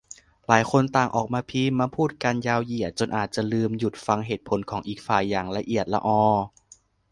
[0.47, 6.21] หลายคนต่างออกมาพิมพ์มาพูดกันยาวเหยียด จนอาจจะลืมหยุดฟังเหตุผลของอีกฝ่ายอย่างละเอียดลออ